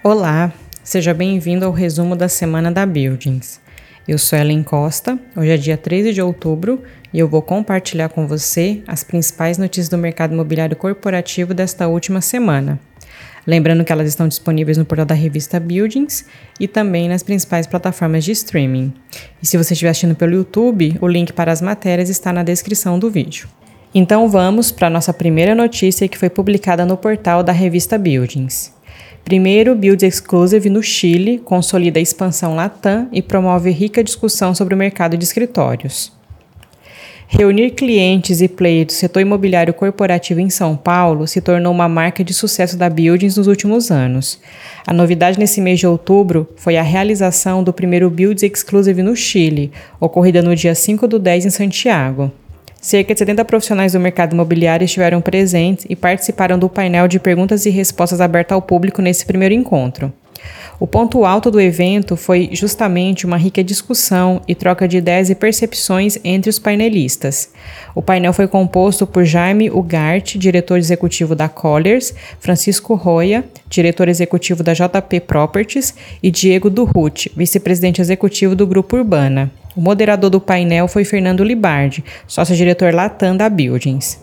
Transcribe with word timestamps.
Olá, 0.00 0.52
seja 0.84 1.12
bem-vindo 1.12 1.66
ao 1.66 1.72
resumo 1.72 2.14
da 2.14 2.28
semana 2.28 2.70
da 2.70 2.86
Buildings. 2.86 3.60
Eu 4.06 4.16
sou 4.16 4.38
Ellen 4.38 4.62
Costa, 4.62 5.18
hoje 5.36 5.50
é 5.50 5.56
dia 5.56 5.76
13 5.76 6.12
de 6.12 6.22
outubro 6.22 6.80
e 7.12 7.18
eu 7.18 7.26
vou 7.26 7.42
compartilhar 7.42 8.08
com 8.08 8.24
você 8.24 8.80
as 8.86 9.02
principais 9.02 9.58
notícias 9.58 9.88
do 9.88 9.98
mercado 9.98 10.32
imobiliário 10.32 10.76
corporativo 10.76 11.52
desta 11.52 11.88
última 11.88 12.20
semana. 12.20 12.78
Lembrando 13.44 13.84
que 13.84 13.90
elas 13.90 14.08
estão 14.08 14.28
disponíveis 14.28 14.78
no 14.78 14.84
portal 14.84 15.04
da 15.04 15.16
revista 15.16 15.58
Buildings 15.58 16.24
e 16.60 16.68
também 16.68 17.08
nas 17.08 17.24
principais 17.24 17.66
plataformas 17.66 18.24
de 18.24 18.30
streaming. 18.30 18.92
E 19.42 19.46
se 19.48 19.56
você 19.56 19.72
estiver 19.72 19.90
assistindo 19.90 20.14
pelo 20.14 20.32
YouTube, 20.32 20.96
o 21.00 21.08
link 21.08 21.32
para 21.32 21.50
as 21.50 21.60
matérias 21.60 22.08
está 22.08 22.32
na 22.32 22.44
descrição 22.44 23.00
do 23.00 23.10
vídeo. 23.10 23.48
Então 23.92 24.28
vamos 24.28 24.70
para 24.70 24.86
a 24.86 24.90
nossa 24.90 25.12
primeira 25.12 25.56
notícia 25.56 26.06
que 26.06 26.16
foi 26.16 26.30
publicada 26.30 26.86
no 26.86 26.96
portal 26.96 27.42
da 27.42 27.52
revista 27.52 27.98
Buildings. 27.98 28.77
Primeiro, 29.28 29.74
Build 29.74 30.06
Exclusive 30.06 30.70
no 30.70 30.82
Chile 30.82 31.38
consolida 31.44 31.98
a 31.98 32.02
expansão 32.02 32.56
Latam 32.56 33.08
e 33.12 33.20
promove 33.20 33.70
rica 33.70 34.02
discussão 34.02 34.54
sobre 34.54 34.74
o 34.74 34.78
mercado 34.78 35.18
de 35.18 35.24
escritórios. 35.24 36.10
Reunir 37.26 37.72
clientes 37.72 38.40
e 38.40 38.48
players 38.48 38.86
do 38.86 38.92
setor 38.94 39.20
imobiliário 39.20 39.74
corporativo 39.74 40.40
em 40.40 40.48
São 40.48 40.74
Paulo 40.74 41.26
se 41.26 41.42
tornou 41.42 41.70
uma 41.70 41.86
marca 41.86 42.24
de 42.24 42.32
sucesso 42.32 42.78
da 42.78 42.88
Buildings 42.88 43.36
nos 43.36 43.48
últimos 43.48 43.90
anos. 43.90 44.40
A 44.86 44.94
novidade 44.94 45.38
nesse 45.38 45.60
mês 45.60 45.78
de 45.78 45.86
outubro 45.86 46.48
foi 46.56 46.78
a 46.78 46.82
realização 46.82 47.62
do 47.62 47.70
primeiro 47.70 48.08
Builds 48.08 48.42
Exclusive 48.42 49.02
no 49.02 49.14
Chile, 49.14 49.70
ocorrida 50.00 50.40
no 50.40 50.56
dia 50.56 50.74
5 50.74 51.06
do 51.06 51.18
10 51.18 51.44
em 51.44 51.50
Santiago. 51.50 52.32
Cerca 52.80 53.12
de 53.12 53.18
70 53.18 53.44
profissionais 53.44 53.92
do 53.92 54.00
mercado 54.00 54.34
imobiliário 54.34 54.84
estiveram 54.84 55.20
presentes 55.20 55.84
e 55.88 55.96
participaram 55.96 56.58
do 56.58 56.68
painel 56.68 57.08
de 57.08 57.18
perguntas 57.18 57.66
e 57.66 57.70
respostas 57.70 58.20
aberto 58.20 58.52
ao 58.52 58.62
público 58.62 59.02
nesse 59.02 59.26
primeiro 59.26 59.54
encontro. 59.54 60.12
O 60.80 60.86
ponto 60.86 61.24
alto 61.24 61.50
do 61.50 61.60
evento 61.60 62.16
foi 62.16 62.50
justamente 62.52 63.26
uma 63.26 63.36
rica 63.36 63.64
discussão 63.64 64.40
e 64.46 64.54
troca 64.54 64.86
de 64.86 64.98
ideias 64.98 65.28
e 65.28 65.34
percepções 65.34 66.16
entre 66.22 66.48
os 66.48 66.60
painelistas. 66.60 67.50
O 67.96 68.00
painel 68.00 68.32
foi 68.32 68.46
composto 68.46 69.04
por 69.04 69.24
Jaime 69.24 69.68
Ugarte, 69.68 70.38
diretor 70.38 70.78
executivo 70.78 71.34
da 71.34 71.48
Colliers, 71.48 72.14
Francisco 72.38 72.94
Roya, 72.94 73.44
diretor 73.68 74.06
executivo 74.06 74.62
da 74.62 74.72
JP 74.72 75.18
Properties, 75.26 75.94
e 76.22 76.30
Diego 76.30 76.70
Durruti, 76.70 77.32
vice-presidente 77.36 78.00
executivo 78.00 78.54
do 78.54 78.64
Grupo 78.64 78.96
Urbana. 78.96 79.50
O 79.78 79.80
moderador 79.80 80.28
do 80.28 80.40
painel 80.40 80.88
foi 80.88 81.04
Fernando 81.04 81.44
Libardi, 81.44 82.04
sócio-diretor 82.26 82.92
Latam 82.92 83.36
da 83.36 83.48
Buildings. 83.48 84.20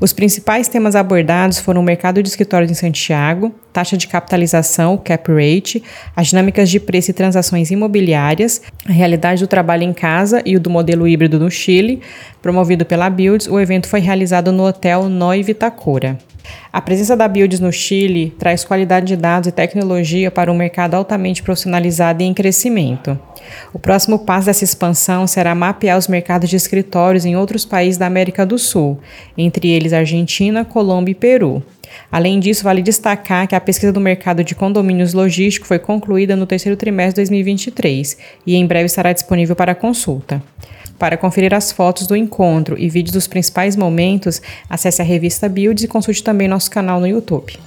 Os 0.00 0.12
principais 0.12 0.68
temas 0.68 0.94
abordados 0.94 1.58
foram 1.58 1.80
o 1.80 1.84
mercado 1.84 2.22
de 2.22 2.28
escritórios 2.28 2.70
em 2.70 2.74
Santiago, 2.74 3.52
taxa 3.72 3.96
de 3.96 4.06
capitalização, 4.06 4.96
cap 4.96 5.28
rate, 5.28 5.82
as 6.14 6.28
dinâmicas 6.28 6.70
de 6.70 6.78
preço 6.78 7.10
e 7.10 7.14
transações 7.14 7.72
imobiliárias, 7.72 8.62
a 8.88 8.92
realidade 8.92 9.42
do 9.42 9.48
trabalho 9.48 9.82
em 9.82 9.92
casa 9.92 10.40
e 10.46 10.54
o 10.54 10.60
do 10.60 10.70
modelo 10.70 11.08
híbrido 11.08 11.40
no 11.40 11.50
Chile. 11.50 12.00
Promovido 12.40 12.86
pela 12.86 13.10
Builds, 13.10 13.48
o 13.48 13.58
evento 13.58 13.88
foi 13.88 13.98
realizado 13.98 14.52
no 14.52 14.68
Hotel 14.68 15.08
Noi 15.08 15.42
Vitacura. 15.42 16.16
A 16.72 16.80
presença 16.80 17.16
da 17.16 17.26
Builds 17.26 17.58
no 17.58 17.72
Chile 17.72 18.32
traz 18.38 18.64
qualidade 18.64 19.06
de 19.06 19.16
dados 19.16 19.48
e 19.48 19.52
tecnologia 19.52 20.30
para 20.30 20.52
um 20.52 20.56
mercado 20.56 20.94
altamente 20.94 21.42
profissionalizado 21.42 22.22
e 22.22 22.26
em 22.26 22.32
crescimento. 22.32 23.18
O 23.72 23.78
próximo 23.78 24.18
passo 24.18 24.46
dessa 24.46 24.64
expansão 24.64 25.26
será 25.26 25.54
mapear 25.54 25.98
os 25.98 26.08
mercados 26.08 26.48
de 26.48 26.56
escritórios 26.56 27.24
em 27.24 27.36
outros 27.36 27.64
países 27.64 27.98
da 27.98 28.06
América 28.06 28.44
do 28.44 28.58
Sul, 28.58 28.98
entre 29.36 29.68
eles 29.68 29.92
Argentina, 29.92 30.64
Colômbia 30.64 31.12
e 31.12 31.14
Peru. 31.14 31.62
Além 32.10 32.38
disso, 32.38 32.64
vale 32.64 32.82
destacar 32.82 33.46
que 33.46 33.54
a 33.54 33.60
pesquisa 33.60 33.92
do 33.92 34.00
mercado 34.00 34.44
de 34.44 34.54
condomínios 34.54 35.12
logísticos 35.12 35.68
foi 35.68 35.78
concluída 35.78 36.36
no 36.36 36.46
terceiro 36.46 36.76
trimestre 36.76 37.22
de 37.22 37.30
2023 37.30 38.18
e 38.46 38.56
em 38.56 38.66
breve 38.66 38.86
estará 38.86 39.12
disponível 39.12 39.56
para 39.56 39.74
consulta. 39.74 40.42
Para 40.98 41.16
conferir 41.16 41.52
as 41.52 41.72
fotos 41.72 42.06
do 42.06 42.16
encontro 42.16 42.78
e 42.78 42.88
vídeos 42.88 43.12
dos 43.12 43.26
principais 43.26 43.76
momentos, 43.76 44.40
acesse 44.68 45.02
a 45.02 45.04
revista 45.04 45.48
Builds 45.48 45.84
e 45.84 45.88
consulte 45.88 46.22
também 46.22 46.48
nosso 46.48 46.70
canal 46.70 46.98
no 46.98 47.06
YouTube. 47.06 47.58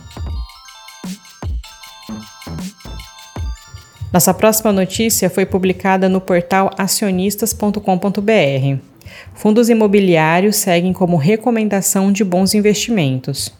Nossa 4.11 4.33
próxima 4.33 4.71
notícia 4.71 5.29
foi 5.29 5.45
publicada 5.45 6.09
no 6.09 6.19
portal 6.19 6.71
acionistas.com.br. 6.75 8.81
Fundos 9.35 9.69
imobiliários 9.69 10.55
seguem 10.55 10.91
como 10.91 11.15
recomendação 11.15 12.11
de 12.11 12.23
bons 12.23 12.55
investimentos. 12.55 13.53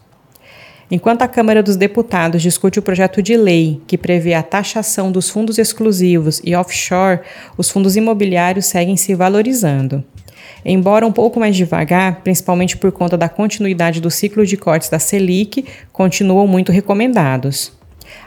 Enquanto 0.90 1.22
a 1.22 1.28
Câmara 1.28 1.62
dos 1.62 1.76
Deputados 1.76 2.42
discute 2.42 2.80
o 2.80 2.82
projeto 2.82 3.22
de 3.22 3.36
lei 3.36 3.80
que 3.86 3.96
prevê 3.96 4.34
a 4.34 4.42
taxação 4.42 5.12
dos 5.12 5.30
fundos 5.30 5.56
exclusivos 5.56 6.40
e 6.42 6.52
offshore, 6.56 7.20
os 7.56 7.70
fundos 7.70 7.94
imobiliários 7.94 8.66
seguem 8.66 8.96
se 8.96 9.14
valorizando. 9.14 10.02
Embora 10.64 11.06
um 11.06 11.12
pouco 11.12 11.38
mais 11.38 11.54
devagar, 11.54 12.22
principalmente 12.22 12.76
por 12.76 12.90
conta 12.90 13.16
da 13.16 13.28
continuidade 13.28 14.00
do 14.00 14.10
ciclo 14.10 14.44
de 14.44 14.56
cortes 14.56 14.88
da 14.88 14.98
Selic, 14.98 15.64
continuam 15.92 16.48
muito 16.48 16.72
recomendados. 16.72 17.78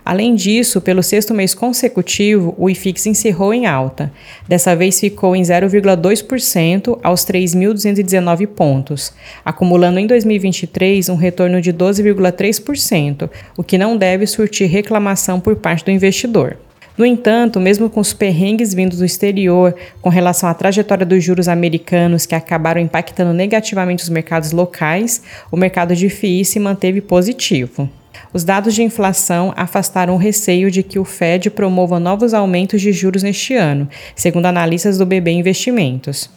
Além 0.05 0.35
disso, 0.35 0.81
pelo 0.81 1.01
sexto 1.01 1.33
mês 1.33 1.53
consecutivo, 1.53 2.53
o 2.57 2.69
IFIX 2.69 3.05
encerrou 3.07 3.53
em 3.53 3.65
alta. 3.65 4.11
Dessa 4.47 4.75
vez 4.75 4.99
ficou 4.99 5.33
em 5.35 5.41
0,2% 5.41 6.99
aos 7.01 7.25
3.219 7.25 8.47
pontos, 8.47 9.13
acumulando 9.45 9.99
em 9.99 10.07
2023 10.07 11.07
um 11.07 11.15
retorno 11.15 11.61
de 11.61 11.71
12,3%, 11.71 13.29
o 13.57 13.63
que 13.63 13.77
não 13.77 13.95
deve 13.95 14.27
surtir 14.27 14.69
reclamação 14.69 15.39
por 15.39 15.55
parte 15.55 15.85
do 15.85 15.91
investidor. 15.91 16.57
No 16.97 17.05
entanto, 17.05 17.59
mesmo 17.59 17.89
com 17.89 17.99
os 17.99 18.13
perrengues 18.13 18.73
vindos 18.73 18.99
do 18.99 19.05
exterior 19.05 19.73
com 19.99 20.09
relação 20.09 20.47
à 20.47 20.53
trajetória 20.53 21.05
dos 21.05 21.23
juros 21.23 21.47
americanos 21.47 22.25
que 22.25 22.35
acabaram 22.35 22.79
impactando 22.79 23.33
negativamente 23.33 24.03
os 24.03 24.09
mercados 24.09 24.51
locais, 24.51 25.23
o 25.51 25.57
mercado 25.57 25.95
de 25.95 26.07
FII 26.09 26.45
se 26.45 26.59
manteve 26.59 27.01
positivo. 27.01 27.89
Os 28.33 28.43
dados 28.43 28.73
de 28.73 28.81
inflação 28.81 29.53
afastaram 29.55 30.15
o 30.15 30.17
receio 30.17 30.71
de 30.71 30.81
que 30.81 30.97
o 30.97 31.05
Fed 31.05 31.51
promova 31.51 31.99
novos 31.99 32.33
aumentos 32.33 32.81
de 32.81 32.91
juros 32.91 33.21
neste 33.21 33.53
ano, 33.53 33.87
segundo 34.15 34.47
analistas 34.47 34.97
do 34.97 35.05
BB 35.05 35.31
Investimentos. 35.31 36.29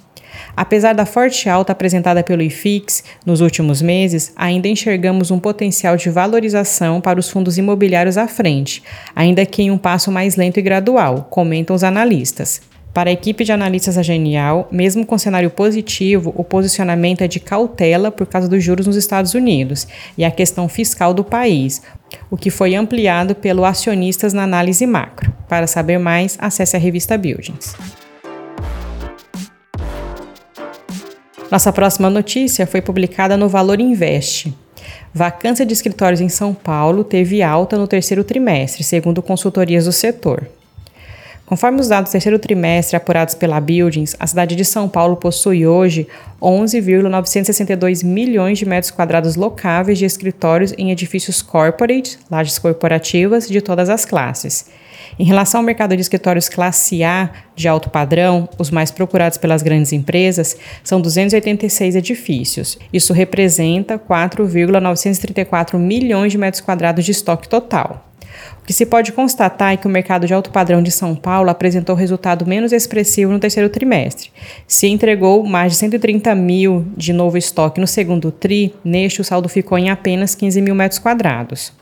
Apesar 0.54 0.94
da 0.94 1.06
forte 1.06 1.48
alta 1.48 1.72
apresentada 1.72 2.22
pelo 2.22 2.42
IFIX 2.42 3.02
nos 3.24 3.40
últimos 3.40 3.80
meses, 3.80 4.32
ainda 4.36 4.68
enxergamos 4.68 5.30
um 5.30 5.38
potencial 5.38 5.96
de 5.96 6.10
valorização 6.10 7.00
para 7.00 7.18
os 7.18 7.30
fundos 7.30 7.56
imobiliários 7.56 8.18
à 8.18 8.28
frente, 8.28 8.82
ainda 9.14 9.46
que 9.46 9.62
em 9.62 9.70
um 9.70 9.78
passo 9.78 10.12
mais 10.12 10.36
lento 10.36 10.58
e 10.58 10.62
gradual, 10.62 11.26
comentam 11.30 11.74
os 11.74 11.82
analistas. 11.82 12.60
Para 12.96 13.10
a 13.10 13.12
equipe 13.12 13.44
de 13.44 13.52
analistas 13.52 13.96
da 13.96 14.02
Genial, 14.02 14.68
mesmo 14.72 15.04
com 15.04 15.18
cenário 15.18 15.50
positivo, 15.50 16.32
o 16.34 16.42
posicionamento 16.42 17.20
é 17.20 17.28
de 17.28 17.38
cautela 17.38 18.10
por 18.10 18.26
causa 18.26 18.48
dos 18.48 18.64
juros 18.64 18.86
nos 18.86 18.96
Estados 18.96 19.34
Unidos 19.34 19.86
e 20.16 20.24
a 20.24 20.30
questão 20.30 20.66
fiscal 20.66 21.12
do 21.12 21.22
país, 21.22 21.82
o 22.30 22.38
que 22.38 22.48
foi 22.48 22.74
ampliado 22.74 23.34
pelo 23.34 23.66
acionistas 23.66 24.32
na 24.32 24.44
análise 24.44 24.86
macro. 24.86 25.30
Para 25.46 25.66
saber 25.66 25.98
mais, 25.98 26.38
acesse 26.40 26.74
a 26.74 26.78
revista 26.78 27.18
Buildings. 27.18 27.76
Nossa 31.52 31.70
próxima 31.74 32.08
notícia 32.08 32.66
foi 32.66 32.80
publicada 32.80 33.36
no 33.36 33.46
Valor 33.46 33.78
Invest. 33.78 34.54
Vacância 35.12 35.66
de 35.66 35.74
escritórios 35.74 36.22
em 36.22 36.30
São 36.30 36.54
Paulo 36.54 37.04
teve 37.04 37.42
alta 37.42 37.76
no 37.76 37.86
terceiro 37.86 38.24
trimestre, 38.24 38.82
segundo 38.82 39.20
consultorias 39.20 39.84
do 39.84 39.92
setor. 39.92 40.48
Conforme 41.46 41.80
os 41.80 41.86
dados 41.86 42.10
do 42.10 42.12
terceiro 42.12 42.40
trimestre 42.40 42.96
apurados 42.96 43.32
pela 43.32 43.60
Buildings, 43.60 44.16
a 44.18 44.26
cidade 44.26 44.56
de 44.56 44.64
São 44.64 44.88
Paulo 44.88 45.16
possui 45.16 45.64
hoje 45.64 46.08
11,962 46.42 48.02
milhões 48.02 48.58
de 48.58 48.66
metros 48.66 48.90
quadrados 48.90 49.36
locáveis 49.36 49.96
de 49.96 50.04
escritórios 50.04 50.74
em 50.76 50.90
edifícios 50.90 51.42
corporate, 51.42 52.18
lajes 52.28 52.58
corporativas 52.58 53.46
de 53.48 53.60
todas 53.60 53.88
as 53.88 54.04
classes. 54.04 54.68
Em 55.16 55.24
relação 55.24 55.60
ao 55.60 55.64
mercado 55.64 55.94
de 55.94 56.02
escritórios 56.02 56.48
classe 56.48 57.04
A 57.04 57.30
de 57.54 57.68
alto 57.68 57.90
padrão, 57.90 58.48
os 58.58 58.72
mais 58.72 58.90
procurados 58.90 59.38
pelas 59.38 59.62
grandes 59.62 59.92
empresas, 59.92 60.56
são 60.82 61.00
286 61.00 61.94
edifícios. 61.94 62.76
Isso 62.92 63.12
representa 63.12 63.98
4,934 63.98 65.78
milhões 65.78 66.32
de 66.32 66.38
metros 66.38 66.60
quadrados 66.60 67.04
de 67.04 67.12
estoque 67.12 67.48
total. 67.48 68.05
O 68.60 68.66
que 68.66 68.72
se 68.72 68.86
pode 68.86 69.12
constatar 69.12 69.72
é 69.72 69.76
que 69.76 69.86
o 69.86 69.90
mercado 69.90 70.26
de 70.26 70.34
alto 70.34 70.50
padrão 70.50 70.82
de 70.82 70.90
São 70.90 71.14
Paulo 71.14 71.50
apresentou 71.50 71.94
resultado 71.94 72.46
menos 72.46 72.72
expressivo 72.72 73.32
no 73.32 73.38
terceiro 73.38 73.68
trimestre. 73.68 74.30
Se 74.66 74.86
entregou 74.88 75.44
mais 75.44 75.72
de 75.72 75.78
130 75.78 76.34
mil 76.34 76.86
de 76.96 77.12
novo 77.12 77.38
estoque 77.38 77.80
no 77.80 77.86
segundo 77.86 78.32
TRI, 78.32 78.74
neste 78.84 79.20
o 79.20 79.24
saldo 79.24 79.48
ficou 79.48 79.78
em 79.78 79.90
apenas 79.90 80.34
15 80.34 80.60
mil 80.60 80.74
metros 80.74 80.98
quadrados. 80.98 81.72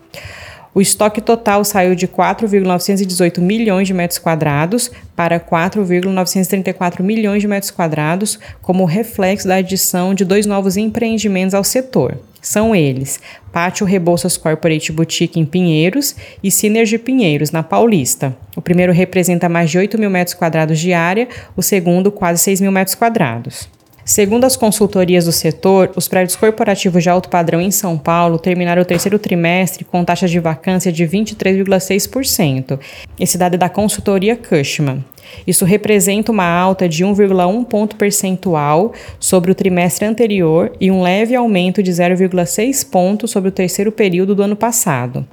O 0.75 0.81
estoque 0.81 1.21
total 1.21 1.65
saiu 1.65 1.95
de 1.95 2.09
4,918 2.09 3.41
milhões 3.41 3.87
de 3.87 3.95
metros 3.95 4.19
quadrados 4.19 4.91
para 5.15 5.39
4,934 5.39 7.05
milhões 7.05 7.41
de 7.41 7.47
metros 7.47 7.71
quadrados, 7.71 8.41
como 8.61 8.85
reflexo 8.85 9.47
da 9.47 9.55
adição 9.55 10.12
de 10.12 10.25
dois 10.25 10.47
novos 10.47 10.77
empreendimentos 10.77 11.55
ao 11.55 11.62
setor. 11.62 12.19
São 12.44 12.76
eles: 12.76 13.19
Pátio 13.50 13.87
Rebouças 13.87 14.37
Corporate 14.37 14.93
Boutique 14.93 15.41
em 15.41 15.46
Pinheiros 15.46 16.14
e 16.43 16.50
Synergy 16.50 16.99
Pinheiros, 16.99 17.50
na 17.50 17.62
Paulista. 17.62 18.37
O 18.55 18.61
primeiro 18.61 18.93
representa 18.93 19.49
mais 19.49 19.70
de 19.70 19.79
8 19.79 19.99
mil 19.99 20.11
metros 20.11 20.35
quadrados 20.35 20.79
de 20.79 20.93
área, 20.93 21.26
o 21.56 21.62
segundo, 21.62 22.12
quase 22.12 22.43
6 22.43 22.61
mil 22.61 22.70
metros 22.70 22.94
quadrados. 22.94 23.67
Segundo 24.05 24.45
as 24.45 24.55
consultorias 24.55 25.25
do 25.25 25.33
setor, 25.33 25.91
os 25.97 26.06
prédios 26.06 26.37
corporativos 26.37 27.03
de 27.03 27.09
alto 27.09 27.31
padrão 27.31 27.59
em 27.59 27.71
São 27.71 27.97
Paulo 27.97 28.39
terminaram 28.39 28.83
o 28.83 28.85
terceiro 28.85 29.19
trimestre 29.19 29.83
com 29.83 30.05
taxa 30.05 30.29
de 30.29 30.39
vacância 30.39 30.93
de 30.93 31.05
23,6%. 31.05 32.79
Esse 33.19 33.39
dado 33.39 33.55
é 33.55 33.59
da 33.59 33.71
consultoria 33.71 34.37
Cushman. 34.37 35.03
Isso 35.47 35.65
representa 35.65 36.31
uma 36.31 36.47
alta 36.47 36.87
de 36.87 37.03
1,1 37.03 37.65
ponto 37.65 37.97
percentual 37.97 38.93
sobre 39.19 39.51
o 39.51 39.55
trimestre 39.55 40.07
anterior 40.07 40.71
e 40.79 40.91
um 40.91 41.03
leve 41.03 41.35
aumento 41.35 41.83
de 41.83 41.91
0,6 41.91 42.87
pontos 42.87 43.31
sobre 43.31 43.49
o 43.49 43.53
terceiro 43.53 43.91
período 43.91 44.35
do 44.35 44.43
ano 44.43 44.55
passado. 44.55 45.27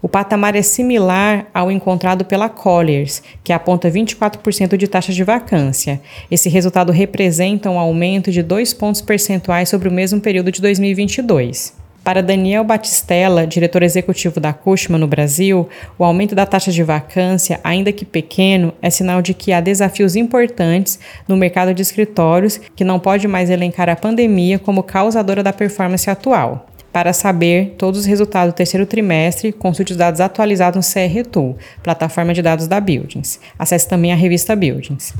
O 0.00 0.08
patamar 0.08 0.54
é 0.56 0.62
similar 0.62 1.46
ao 1.52 1.70
encontrado 1.70 2.24
pela 2.24 2.48
Colliers, 2.48 3.22
que 3.44 3.52
aponta 3.52 3.90
24% 3.90 4.76
de 4.76 4.88
taxa 4.88 5.12
de 5.12 5.24
vacância. 5.24 6.00
Esse 6.30 6.48
resultado 6.48 6.92
representa 6.92 7.70
um 7.70 7.78
aumento 7.78 8.30
de 8.30 8.42
2 8.42 8.74
pontos 8.74 9.00
percentuais 9.00 9.68
sobre 9.68 9.88
o 9.88 9.92
mesmo 9.92 10.20
período 10.20 10.50
de 10.50 10.60
2022. 10.60 11.82
Para 12.04 12.20
Daniel 12.20 12.64
Batistella, 12.64 13.46
diretor 13.46 13.80
executivo 13.84 14.40
da 14.40 14.52
Cushman 14.52 14.98
no 14.98 15.06
Brasil, 15.06 15.68
o 15.96 16.02
aumento 16.02 16.34
da 16.34 16.44
taxa 16.44 16.72
de 16.72 16.82
vacância, 16.82 17.60
ainda 17.62 17.92
que 17.92 18.04
pequeno, 18.04 18.74
é 18.82 18.90
sinal 18.90 19.22
de 19.22 19.32
que 19.32 19.52
há 19.52 19.60
desafios 19.60 20.16
importantes 20.16 20.98
no 21.28 21.36
mercado 21.36 21.72
de 21.72 21.80
escritórios 21.80 22.60
que 22.74 22.82
não 22.82 22.98
pode 22.98 23.28
mais 23.28 23.50
elencar 23.50 23.88
a 23.88 23.94
pandemia 23.94 24.58
como 24.58 24.82
causadora 24.82 25.44
da 25.44 25.52
performance 25.52 26.10
atual. 26.10 26.66
Para 26.92 27.14
saber 27.14 27.74
todos 27.78 28.00
os 28.00 28.06
resultados 28.06 28.52
do 28.52 28.56
terceiro 28.56 28.84
trimestre, 28.84 29.50
consulte 29.50 29.92
os 29.92 29.96
dados 29.96 30.20
atualizados 30.20 30.76
no 30.76 30.92
CR 30.92 31.26
Tool, 31.26 31.56
plataforma 31.82 32.34
de 32.34 32.42
dados 32.42 32.68
da 32.68 32.78
Buildings. 32.78 33.40
Acesse 33.58 33.88
também 33.88 34.12
a 34.12 34.14
revista 34.14 34.54
Buildings. 34.54 35.14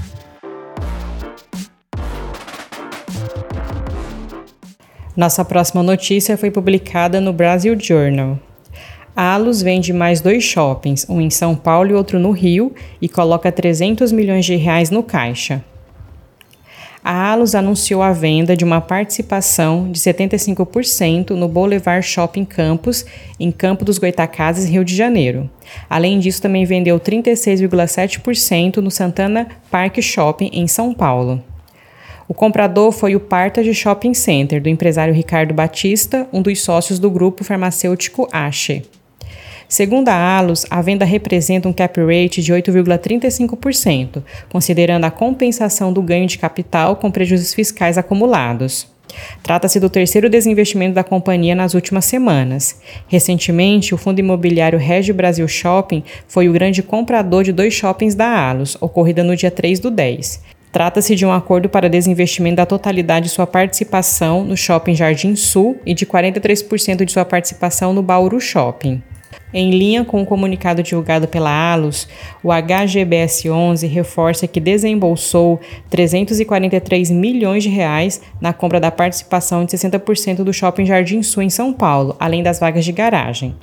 Nossa 5.16 5.44
próxima 5.44 5.82
notícia 5.82 6.36
foi 6.36 6.50
publicada 6.50 7.22
no 7.22 7.32
Brasil 7.32 7.74
Journal. 7.80 8.38
A 9.16 9.34
Alus 9.34 9.62
vende 9.62 9.94
mais 9.94 10.20
dois 10.20 10.44
shoppings, 10.44 11.06
um 11.08 11.20
em 11.20 11.30
São 11.30 11.54
Paulo 11.54 11.90
e 11.90 11.94
outro 11.94 12.18
no 12.18 12.32
Rio, 12.32 12.74
e 13.00 13.08
coloca 13.08 13.50
300 13.50 14.12
milhões 14.12 14.44
de 14.44 14.56
reais 14.56 14.90
no 14.90 15.02
caixa 15.02 15.62
a 17.04 17.32
Alus 17.32 17.54
anunciou 17.54 18.00
a 18.00 18.12
venda 18.12 18.56
de 18.56 18.64
uma 18.64 18.80
participação 18.80 19.90
de 19.90 19.98
75% 19.98 21.30
no 21.30 21.48
Boulevard 21.48 22.06
Shopping 22.06 22.44
Campus, 22.44 23.04
em 23.40 23.50
Campo 23.50 23.84
dos 23.84 23.98
Goitacazes, 23.98 24.68
Rio 24.68 24.84
de 24.84 24.94
Janeiro. 24.94 25.50
Além 25.90 26.20
disso, 26.20 26.40
também 26.40 26.64
vendeu 26.64 27.00
36,7% 27.00 28.76
no 28.76 28.90
Santana 28.90 29.48
Park 29.70 30.00
Shopping, 30.00 30.50
em 30.52 30.68
São 30.68 30.94
Paulo. 30.94 31.42
O 32.28 32.34
comprador 32.34 32.92
foi 32.92 33.16
o 33.16 33.20
Partage 33.20 33.74
Shopping 33.74 34.14
Center, 34.14 34.62
do 34.62 34.68
empresário 34.68 35.12
Ricardo 35.12 35.52
Batista, 35.52 36.28
um 36.32 36.40
dos 36.40 36.62
sócios 36.62 37.00
do 37.00 37.10
grupo 37.10 37.42
farmacêutico 37.42 38.28
Ache. 38.32 38.82
Segundo 39.72 40.10
a 40.10 40.36
Alus, 40.36 40.66
a 40.68 40.82
venda 40.82 41.02
representa 41.02 41.66
um 41.66 41.72
cap 41.72 41.98
rate 41.98 42.42
de 42.42 42.52
8,35%, 42.52 44.22
considerando 44.50 45.04
a 45.04 45.10
compensação 45.10 45.94
do 45.94 46.02
ganho 46.02 46.26
de 46.26 46.36
capital 46.36 46.96
com 46.96 47.10
prejuízos 47.10 47.54
fiscais 47.54 47.96
acumulados. 47.96 48.86
Trata-se 49.42 49.80
do 49.80 49.88
terceiro 49.88 50.28
desinvestimento 50.28 50.92
da 50.92 51.02
companhia 51.02 51.54
nas 51.54 51.72
últimas 51.72 52.04
semanas. 52.04 52.82
Recentemente, 53.08 53.94
o 53.94 53.96
fundo 53.96 54.18
imobiliário 54.18 54.78
Regio 54.78 55.14
Brasil 55.14 55.48
Shopping 55.48 56.04
foi 56.28 56.50
o 56.50 56.52
grande 56.52 56.82
comprador 56.82 57.42
de 57.42 57.50
dois 57.50 57.72
shoppings 57.72 58.14
da 58.14 58.28
Alus, 58.28 58.76
ocorrida 58.78 59.24
no 59.24 59.34
dia 59.34 59.50
3 59.50 59.80
do 59.80 59.90
10. 59.90 60.42
Trata-se 60.70 61.16
de 61.16 61.24
um 61.24 61.32
acordo 61.32 61.70
para 61.70 61.88
desinvestimento 61.88 62.56
da 62.56 62.66
totalidade 62.66 63.24
de 63.24 63.32
sua 63.32 63.46
participação 63.46 64.44
no 64.44 64.54
Shopping 64.54 64.94
Jardim 64.94 65.34
Sul 65.34 65.78
e 65.86 65.94
de 65.94 66.04
43% 66.04 67.06
de 67.06 67.12
sua 67.12 67.24
participação 67.24 67.94
no 67.94 68.02
Bauru 68.02 68.38
Shopping. 68.38 69.02
Em 69.54 69.70
linha 69.70 70.04
com 70.04 70.22
o 70.22 70.26
comunicado 70.26 70.82
divulgado 70.82 71.28
pela 71.28 71.50
ALUS, 71.50 72.08
o 72.42 72.48
HGBS11 72.48 73.86
reforça 73.86 74.46
que 74.46 74.58
desembolsou 74.58 75.60
343 75.90 77.10
milhões 77.10 77.62
de 77.62 77.68
reais 77.68 78.22
na 78.40 78.52
compra 78.52 78.80
da 78.80 78.90
participação 78.90 79.64
de 79.64 79.76
60% 79.76 80.36
do 80.36 80.52
Shopping 80.52 80.86
Jardim 80.86 81.22
Sul 81.22 81.42
em 81.42 81.50
São 81.50 81.72
Paulo, 81.72 82.16
além 82.18 82.42
das 82.42 82.58
vagas 82.58 82.84
de 82.84 82.92
garagem. 82.92 83.54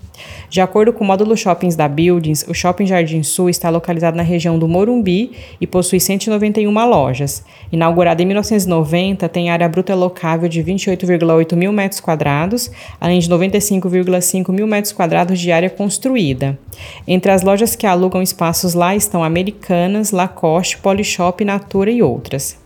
De 0.49 0.61
acordo 0.61 0.91
com 0.91 1.03
o 1.03 1.07
módulo 1.07 1.35
Shoppings 1.35 1.75
da 1.75 1.87
Buildings, 1.87 2.45
o 2.47 2.53
Shopping 2.53 2.85
Jardim 2.85 3.23
Sul 3.23 3.49
está 3.49 3.69
localizado 3.69 4.17
na 4.17 4.23
região 4.23 4.59
do 4.59 4.67
Morumbi 4.67 5.31
e 5.59 5.67
possui 5.67 5.99
191 5.99 6.71
lojas. 6.87 7.43
Inaugurado 7.71 8.21
em 8.21 8.25
1990, 8.25 9.29
tem 9.29 9.49
área 9.49 9.69
bruta 9.69 9.95
locável 9.95 10.49
de 10.49 10.63
28,8 10.63 11.55
mil 11.55 11.71
metros 11.71 11.99
quadrados, 11.99 12.71
além 12.99 13.19
de 13.19 13.29
95,5 13.29 14.51
mil 14.51 14.67
metros 14.67 14.91
quadrados 14.91 15.39
de 15.39 15.51
área 15.51 15.69
construída. 15.79 16.59
Entre 17.07 17.31
as 17.31 17.41
lojas 17.41 17.73
que 17.73 17.87
alugam 17.87 18.21
espaços 18.21 18.73
lá 18.73 18.93
estão 18.93 19.23
Americanas, 19.23 20.11
Lacoste, 20.11 20.77
Polishop, 20.77 21.45
Natura 21.45 21.89
e 21.89 22.03
outras. 22.03 22.57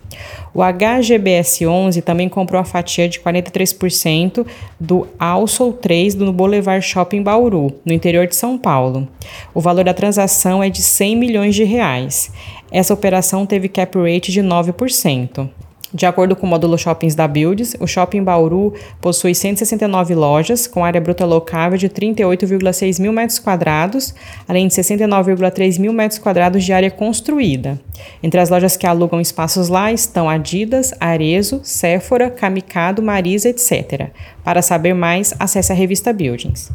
O 0.52 0.62
HGBS11 0.62 2.02
também 2.02 2.28
comprou 2.28 2.60
a 2.60 2.64
fatia 2.64 3.08
de 3.08 3.20
43% 3.20 4.46
do 4.80 5.08
Alsol 5.20 5.74
3 5.74 6.16
do 6.16 6.34
Boulevard 6.34 6.84
Shopping 6.84 7.22
Bauru, 7.22 7.76
no 7.86 7.94
interior 7.94 8.26
de 8.26 8.36
São 8.36 8.58
Paulo. 8.58 9.08
O 9.54 9.62
valor 9.62 9.84
da 9.84 9.94
transação 9.94 10.64
é 10.64 10.70
de 10.70 10.82
100 10.82 11.16
milhões 11.16 11.54
de 11.54 11.64
reais. 11.64 12.32
Essa 12.72 12.96
operação 12.96 13.46
teve 13.46 13.70
cap 13.70 13.96
rate 13.96 14.32
de 14.32 14.42
9%. 14.42 15.50
De 15.94 16.08
acordo 16.08 16.36
com 16.36 16.48
o 16.48 16.50
módulo 16.50 16.76
Shoppings 16.76 17.14
da 17.14 17.28
Builds, 17.28 17.76
o 17.80 17.86
Shopping 17.86 18.24
Bauru 18.24 18.74
possui 19.00 19.36
169 19.36 20.16
lojas, 20.16 20.66
com 20.66 20.84
área 20.84 21.00
bruta 21.00 21.24
locável 21.24 21.78
de 21.78 21.88
38,6 21.88 23.00
mil 23.00 23.14
metros 23.14 23.38
quadrados, 23.38 24.16
além 24.48 24.68
de 24.68 24.74
69,3 24.74 25.80
mil 25.80 25.94
metros 25.94 26.18
quadrados 26.18 26.64
de 26.64 26.74
área 26.74 26.90
construída. 26.90 27.80
Entre 28.24 28.40
as 28.40 28.50
lojas 28.50 28.76
que 28.76 28.88
alugam 28.88 29.22
espaços 29.22 29.70
lá 29.70 29.92
estão 29.92 30.28
Adidas, 30.28 30.96
Arezo, 31.00 31.62
Sephora, 31.62 32.32
Kamikado, 32.32 33.04
Marisa, 33.04 33.50
etc. 33.50 34.10
Para 34.44 34.64
saber 34.64 34.96
mais, 34.96 35.36
acesse 35.40 35.72
a 35.72 35.76
revista 35.76 36.12
Buildings. 36.12 36.72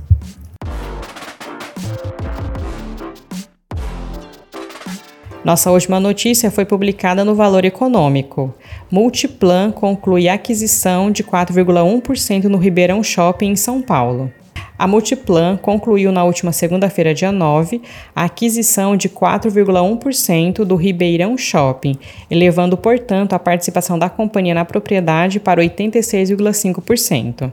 Nossa 5.48 5.70
última 5.70 5.98
notícia 5.98 6.50
foi 6.50 6.66
publicada 6.66 7.24
no 7.24 7.34
Valor 7.34 7.64
Econômico. 7.64 8.54
Multiplan 8.90 9.70
conclui 9.70 10.30
a 10.30 10.34
aquisição 10.34 11.10
de 11.10 11.22
4,1% 11.22 12.44
no 12.44 12.56
Ribeirão 12.56 13.02
Shopping 13.02 13.50
em 13.50 13.56
São 13.56 13.82
Paulo. 13.82 14.32
A 14.78 14.86
Multiplan 14.86 15.58
concluiu 15.58 16.10
na 16.10 16.24
última 16.24 16.52
segunda-feira, 16.52 17.12
dia 17.12 17.30
9, 17.30 17.82
a 18.16 18.24
aquisição 18.24 18.96
de 18.96 19.10
4,1% 19.10 20.64
do 20.64 20.74
Ribeirão 20.74 21.36
Shopping, 21.36 21.98
elevando, 22.30 22.78
portanto, 22.78 23.34
a 23.34 23.38
participação 23.38 23.98
da 23.98 24.08
companhia 24.08 24.54
na 24.54 24.64
propriedade 24.64 25.38
para 25.38 25.60
86,5%. 25.60 27.52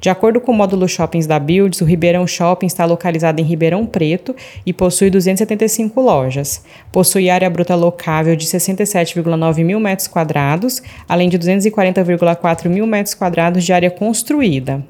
De 0.00 0.08
acordo 0.08 0.40
com 0.40 0.52
o 0.52 0.54
módulo 0.54 0.88
Shoppings 0.88 1.26
da 1.26 1.38
Builds, 1.40 1.80
o 1.80 1.84
Ribeirão 1.84 2.24
Shopping 2.26 2.66
está 2.66 2.84
localizado 2.84 3.40
em 3.40 3.44
Ribeirão 3.44 3.84
Preto 3.84 4.34
e 4.64 4.72
possui 4.72 5.10
275 5.10 6.00
lojas. 6.00 6.64
Possui 6.92 7.28
área 7.28 7.50
bruta 7.50 7.74
locável 7.74 8.36
de 8.36 8.46
67,9 8.46 9.64
mil 9.64 9.80
metros 9.80 10.06
quadrados, 10.06 10.80
além 11.08 11.28
de 11.28 11.36
240,4 11.38 12.68
mil 12.68 12.86
metros 12.86 13.14
quadrados 13.14 13.64
de 13.64 13.72
área 13.72 13.90
construída. 13.90 14.84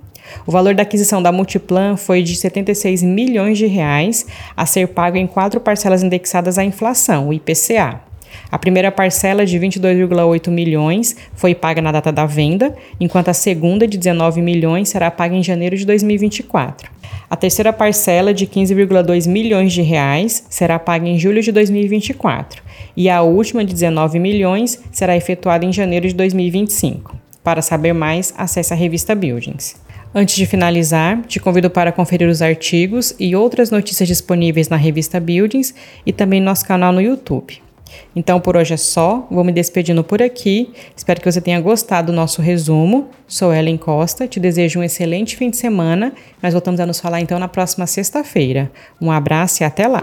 O 0.47 0.53
valor 0.53 0.75
da 0.75 0.83
aquisição 0.83 1.23
da 1.23 1.33
Multiplan 1.33 1.97
foi 1.97 2.23
de 2.23 2.37
76 2.37 3.03
milhões 3.03 3.57
de 3.57 3.67
reais, 3.67 4.27
a 4.55 4.67
ser 4.67 4.89
pago 4.89 5.17
em 5.17 5.27
quatro 5.27 5.59
parcelas 5.59 6.03
indexadas 6.03 6.59
à 6.59 6.65
inflação, 6.65 7.29
o 7.29 7.33
IPCA. 7.33 8.08
A 8.51 8.59
primeira 8.59 8.91
parcela 8.91 9.45
de 9.45 9.59
22,8 9.59 10.51
milhões 10.51 11.17
foi 11.35 11.55
paga 11.55 11.83
na 11.83 11.93
data 11.93 12.11
da 12.11 12.27
venda, 12.27 12.75
enquanto 12.99 13.29
a 13.29 13.35
segunda 13.35 13.87
de 13.87 13.99
19 13.99 14.41
milhões 14.41 14.89
será 14.89 15.11
paga 15.11 15.35
em 15.35 15.43
janeiro 15.43 15.77
de 15.77 15.85
2024. 15.85 16.91
A 17.31 17.37
terceira 17.37 17.73
parcela 17.73 18.33
de 18.33 18.47
15,2 18.47 19.29
milhões 19.29 19.73
de 19.73 19.83
reais 19.83 20.47
será 20.49 20.79
paga 20.79 21.07
em 21.07 21.19
julho 21.19 21.43
de 21.43 21.53
2024 21.53 22.63
e 22.97 23.11
a 23.11 23.21
última 23.21 23.65
de 23.65 23.75
19 23.75 24.19
milhões 24.19 24.83
será 24.91 25.15
efetuada 25.15 25.65
em 25.65 25.73
janeiro 25.73 26.09
de 26.09 26.15
2025. 26.15 27.15
Para 27.45 27.61
saber 27.61 27.93
mais, 27.93 28.33
acesse 28.37 28.73
a 28.73 28.77
revista 28.77 29.15
Buildings. 29.15 29.77
Antes 30.15 30.37
de 30.37 30.47
finalizar, 30.47 31.21
te 31.27 31.39
convido 31.39 31.69
para 31.69 31.93
conferir 31.93 32.29
os 32.29 32.41
artigos 32.41 33.15
e 33.19 33.37
outras 33.37 33.71
notícias 33.71 34.09
disponíveis 34.09 34.71
na 34.71 34.77
revista 34.77 35.21
Buildings 35.21 35.75
e 36.07 36.13
também 36.13 36.41
no 36.41 36.47
nosso 36.47 36.65
canal 36.65 36.93
no 36.93 37.01
YouTube. 37.01 37.61
Então 38.15 38.41
por 38.41 38.57
hoje 38.57 38.75
é 38.75 38.77
só, 38.77 39.27
vou 39.31 39.45
me 39.45 39.53
despedindo 39.53 40.03
por 40.03 40.23
aqui. 40.23 40.73
Espero 40.97 41.21
que 41.21 41.31
você 41.31 41.41
tenha 41.41 41.61
gostado 41.61 42.13
do 42.13 42.17
nosso 42.17 42.41
resumo. 42.41 43.09
Sou 43.27 43.53
Ellen 43.53 43.77
Costa, 43.77 44.27
te 44.27 44.41
desejo 44.41 44.81
um 44.81 44.83
excelente 44.83 45.37
fim 45.37 45.51
de 45.51 45.57
semana. 45.57 46.13
Nós 46.43 46.53
voltamos 46.53 46.81
a 46.81 46.87
nos 46.87 47.01
falar 47.01 47.21
então 47.21 47.39
na 47.39 47.49
próxima 47.49 47.87
sexta-feira. 47.87 48.71
Um 49.01 49.11
abraço 49.11 49.63
e 49.63 49.65
até 49.65 49.87
lá! 49.87 50.03